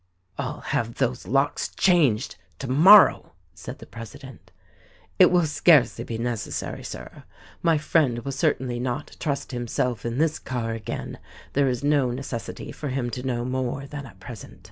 [0.39, 4.51] "I'll have those locks changed, tomorrow," said the president.
[5.19, 7.25] "It will scarcely be necessary, Sir.
[7.61, 11.19] My friend will cer tainly not trust himself in this car again—
[11.53, 14.59] there is no neces sity for him to know more than at present."